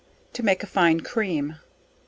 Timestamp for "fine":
0.65-1.01